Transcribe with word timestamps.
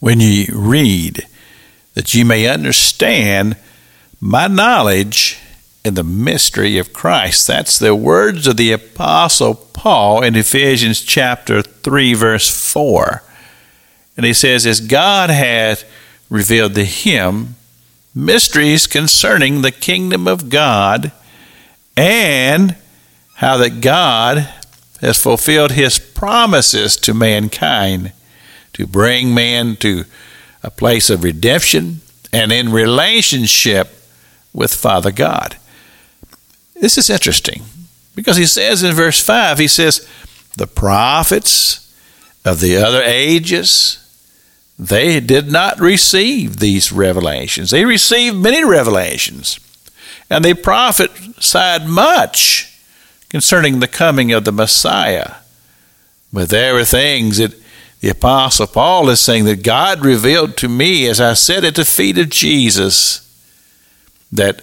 when 0.00 0.20
ye 0.20 0.48
read, 0.52 1.26
that 1.94 2.14
ye 2.14 2.24
may 2.24 2.46
understand 2.46 3.56
my 4.20 4.46
knowledge 4.46 5.38
in 5.84 5.94
the 5.94 6.04
mystery 6.04 6.78
of 6.78 6.92
Christ. 6.92 7.46
That's 7.46 7.78
the 7.78 7.94
words 7.94 8.46
of 8.46 8.56
the 8.56 8.72
Apostle 8.72 9.54
Paul 9.54 10.22
in 10.22 10.34
Ephesians 10.34 11.00
chapter 11.00 11.62
3, 11.62 12.14
verse 12.14 12.72
4. 12.72 13.22
And 14.16 14.26
he 14.26 14.32
says, 14.32 14.66
As 14.66 14.80
God 14.80 15.30
hath 15.30 15.84
revealed 16.28 16.74
to 16.74 16.84
him 16.84 17.54
mysteries 18.14 18.86
concerning 18.86 19.62
the 19.62 19.70
kingdom 19.70 20.26
of 20.26 20.48
God, 20.48 21.12
and 21.96 22.76
how 23.34 23.58
that 23.58 23.80
God 23.80 24.48
has 25.00 25.22
fulfilled 25.22 25.72
his 25.72 25.98
promises 25.98 26.96
to 26.96 27.14
mankind 27.14 28.12
to 28.76 28.86
bring 28.86 29.32
man 29.32 29.74
to 29.74 30.04
a 30.62 30.70
place 30.70 31.08
of 31.08 31.24
redemption 31.24 32.02
and 32.30 32.52
in 32.52 32.70
relationship 32.70 33.88
with 34.52 34.74
Father 34.74 35.10
God. 35.10 35.56
This 36.74 36.98
is 36.98 37.08
interesting 37.08 37.62
because 38.14 38.36
he 38.36 38.44
says 38.44 38.82
in 38.82 38.94
verse 38.94 39.18
5, 39.18 39.58
he 39.58 39.66
says, 39.66 40.06
The 40.58 40.66
prophets 40.66 41.90
of 42.44 42.60
the 42.60 42.76
other 42.76 43.02
ages, 43.02 43.98
they 44.78 45.20
did 45.20 45.50
not 45.50 45.80
receive 45.80 46.58
these 46.58 46.92
revelations. 46.92 47.70
They 47.70 47.86
received 47.86 48.36
many 48.36 48.62
revelations, 48.62 49.58
and 50.28 50.44
they 50.44 50.52
prophesied 50.52 51.86
much 51.86 52.78
concerning 53.30 53.80
the 53.80 53.88
coming 53.88 54.32
of 54.32 54.44
the 54.44 54.52
Messiah. 54.52 55.36
But 56.30 56.50
there 56.50 56.74
were 56.74 56.84
things 56.84 57.38
that 57.38 57.54
the 58.00 58.10
Apostle 58.10 58.66
Paul 58.66 59.08
is 59.08 59.20
saying 59.20 59.44
that 59.46 59.62
God 59.62 60.04
revealed 60.04 60.56
to 60.58 60.68
me 60.68 61.08
as 61.08 61.20
I 61.20 61.34
sat 61.34 61.64
at 61.64 61.74
the 61.74 61.84
feet 61.84 62.18
of 62.18 62.28
Jesus 62.28 63.22
that 64.32 64.62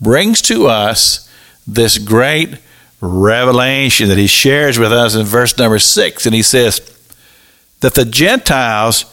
brings 0.00 0.42
to 0.42 0.66
us 0.66 1.30
this 1.66 1.98
great 1.98 2.58
revelation 3.00 4.08
that 4.08 4.18
he 4.18 4.26
shares 4.26 4.78
with 4.78 4.92
us 4.92 5.14
in 5.14 5.24
verse 5.24 5.56
number 5.58 5.78
six. 5.78 6.26
And 6.26 6.34
he 6.34 6.42
says 6.42 6.80
that 7.80 7.94
the 7.94 8.04
Gentiles 8.04 9.04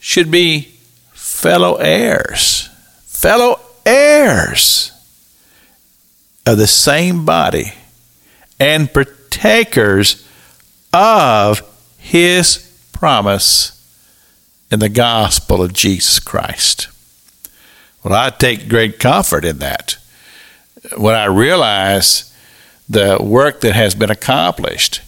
should 0.00 0.30
be 0.30 0.74
fellow 1.12 1.76
heirs, 1.76 2.68
fellow 3.06 3.60
heirs 3.84 4.92
of 6.46 6.58
the 6.58 6.66
same 6.66 7.24
body, 7.24 7.72
and 8.58 8.92
partakers 8.92 10.26
of 10.92 11.62
his 12.14 12.58
promise 12.92 13.72
in 14.70 14.78
the 14.78 14.88
gospel 14.88 15.60
of 15.60 15.72
Jesus 15.72 16.20
Christ. 16.20 16.86
Well, 18.04 18.14
I 18.14 18.30
take 18.30 18.68
great 18.68 19.00
comfort 19.00 19.44
in 19.44 19.58
that. 19.58 19.96
When 20.96 21.16
I 21.16 21.24
realize 21.24 22.32
the 22.88 23.18
work 23.20 23.62
that 23.62 23.74
has 23.74 23.96
been 23.96 24.12
accomplished, 24.12 25.00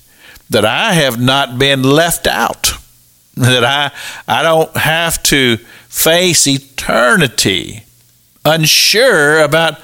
that 0.50 0.64
I 0.64 0.94
have 0.94 1.20
not 1.20 1.60
been 1.60 1.84
left 1.84 2.26
out, 2.26 2.72
that 3.36 3.64
I, 3.64 3.92
I 4.26 4.42
don't 4.42 4.76
have 4.76 5.22
to 5.24 5.58
face 5.88 6.48
eternity 6.48 7.84
unsure 8.44 9.42
about 9.42 9.78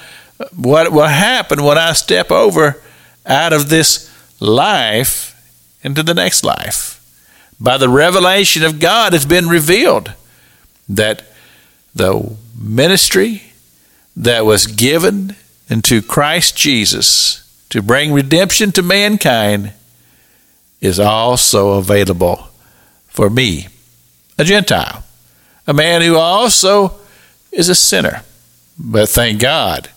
what 0.56 0.90
will 0.90 1.06
happen 1.06 1.62
when 1.62 1.78
I 1.78 1.92
step 1.92 2.32
over 2.32 2.82
out 3.24 3.52
of 3.52 3.68
this 3.68 4.10
life 4.40 5.40
into 5.84 6.02
the 6.02 6.14
next 6.14 6.42
life. 6.42 6.98
By 7.62 7.78
the 7.78 7.88
revelation 7.88 8.64
of 8.64 8.80
God, 8.80 9.14
it's 9.14 9.24
been 9.24 9.48
revealed 9.48 10.12
that 10.88 11.22
the 11.94 12.34
ministry 12.60 13.44
that 14.16 14.44
was 14.44 14.66
given 14.66 15.36
into 15.70 16.02
Christ 16.02 16.56
Jesus 16.56 17.48
to 17.70 17.80
bring 17.80 18.12
redemption 18.12 18.72
to 18.72 18.82
mankind 18.82 19.74
is 20.80 20.98
also 20.98 21.78
available 21.78 22.48
for 23.06 23.30
me, 23.30 23.68
a 24.36 24.42
Gentile, 24.42 25.04
a 25.64 25.72
man 25.72 26.02
who 26.02 26.16
also 26.16 26.96
is 27.52 27.68
a 27.68 27.76
sinner. 27.76 28.22
But 28.76 29.08
thank 29.08 29.40
God, 29.40 29.88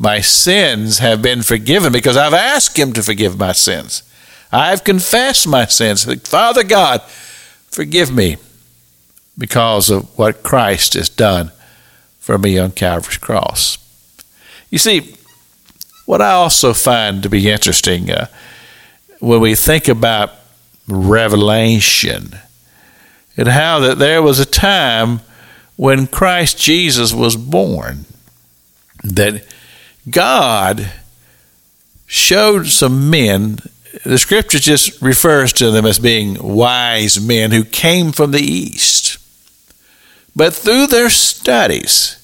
my 0.00 0.20
sins 0.20 0.98
have 0.98 1.22
been 1.22 1.42
forgiven 1.42 1.92
because 1.92 2.16
I've 2.16 2.34
asked 2.34 2.76
Him 2.76 2.92
to 2.94 3.04
forgive 3.04 3.38
my 3.38 3.52
sins. 3.52 4.02
I've 4.52 4.84
confessed 4.84 5.46
my 5.46 5.66
sins. 5.66 6.04
Father 6.28 6.64
God, 6.64 7.02
forgive 7.02 8.12
me 8.12 8.36
because 9.36 9.90
of 9.90 10.16
what 10.16 10.42
Christ 10.42 10.94
has 10.94 11.08
done 11.08 11.50
for 12.18 12.38
me 12.38 12.58
on 12.58 12.70
Calvary's 12.70 13.18
cross. 13.18 13.78
You 14.70 14.78
see, 14.78 15.16
what 16.06 16.22
I 16.22 16.32
also 16.32 16.72
find 16.72 17.22
to 17.22 17.28
be 17.28 17.50
interesting 17.50 18.10
uh, 18.10 18.26
when 19.20 19.40
we 19.40 19.54
think 19.54 19.88
about 19.88 20.32
revelation 20.86 22.38
and 23.36 23.48
how 23.48 23.80
that 23.80 23.98
there 23.98 24.22
was 24.22 24.38
a 24.38 24.46
time 24.46 25.20
when 25.76 26.06
Christ 26.06 26.58
Jesus 26.58 27.12
was 27.12 27.36
born 27.36 28.04
that 29.02 29.44
God 30.08 30.92
showed 32.06 32.66
some 32.66 33.10
men 33.10 33.58
the 34.02 34.18
scripture 34.18 34.58
just 34.58 35.00
refers 35.00 35.52
to 35.54 35.70
them 35.70 35.86
as 35.86 35.98
being 35.98 36.36
wise 36.42 37.20
men 37.20 37.52
who 37.52 37.64
came 37.64 38.10
from 38.12 38.32
the 38.32 38.40
east. 38.40 39.18
But 40.34 40.52
through 40.52 40.88
their 40.88 41.10
studies, 41.10 42.20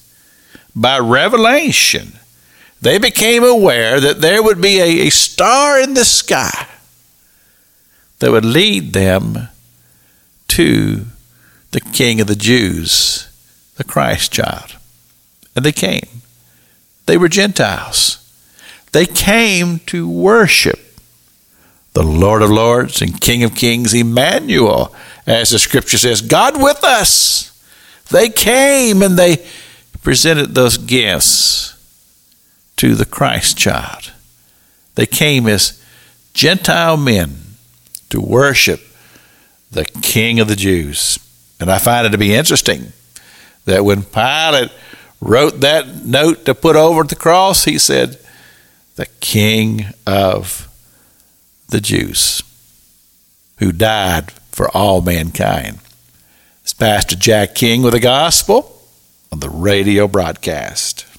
by 0.75 0.99
revelation, 0.99 2.13
they 2.81 2.97
became 2.97 3.43
aware 3.43 3.99
that 4.01 4.21
there 4.21 4.43
would 4.43 4.59
be 4.59 4.79
a, 4.79 5.07
a 5.07 5.09
star 5.11 5.79
in 5.79 5.93
the 5.93 6.03
sky 6.03 6.67
that 8.19 8.31
would 8.31 8.45
lead 8.45 8.93
them 8.93 9.47
to 10.49 11.05
the 11.71 11.79
King 11.79 12.19
of 12.19 12.27
the 12.27 12.35
Jews, 12.35 13.29
the 13.77 13.83
Christ 13.83 14.33
child. 14.33 14.75
And 15.55 15.63
they 15.63 15.71
came. 15.71 16.21
They 17.05 17.17
were 17.17 17.29
Gentiles. 17.29 18.17
They 18.91 19.05
came 19.05 19.79
to 19.87 20.09
worship 20.09 20.90
the 21.93 22.03
Lord 22.03 22.41
of 22.41 22.49
Lords 22.49 23.01
and 23.01 23.19
King 23.19 23.43
of 23.43 23.55
Kings, 23.55 23.93
Emmanuel, 23.93 24.95
as 25.27 25.49
the 25.49 25.59
scripture 25.59 25.97
says, 25.97 26.21
God 26.21 26.61
with 26.61 26.83
us. 26.83 27.47
They 28.09 28.29
came 28.29 29.01
and 29.01 29.17
they 29.17 29.45
presented 30.01 30.55
those 30.55 30.77
gifts 30.77 31.77
to 32.77 32.95
the 32.95 33.05
Christ 33.05 33.57
child. 33.57 34.11
They 34.95 35.05
came 35.05 35.47
as 35.47 35.83
Gentile 36.33 36.97
men 36.97 37.37
to 38.09 38.21
worship 38.21 38.81
the 39.71 39.85
King 40.01 40.39
of 40.39 40.47
the 40.47 40.55
Jews. 40.55 41.19
And 41.59 41.71
I 41.71 41.77
find 41.77 42.05
it 42.05 42.09
to 42.11 42.17
be 42.17 42.33
interesting 42.33 42.91
that 43.65 43.85
when 43.85 44.03
Pilate 44.03 44.71
wrote 45.21 45.59
that 45.61 46.05
note 46.05 46.45
to 46.45 46.55
put 46.55 46.75
over 46.75 47.03
the 47.03 47.15
cross, 47.15 47.65
he 47.65 47.77
said, 47.77 48.19
The 48.95 49.05
King 49.19 49.85
of 50.07 50.67
the 51.71 51.81
Jews 51.81 52.43
who 53.57 53.71
died 53.71 54.31
for 54.51 54.69
all 54.75 55.01
mankind. 55.01 55.79
It's 56.63 56.73
Pastor 56.73 57.15
Jack 57.15 57.55
King 57.55 57.81
with 57.81 57.93
the 57.93 57.99
gospel 57.99 58.81
on 59.31 59.39
the 59.39 59.49
radio 59.49 60.07
broadcast. 60.07 61.05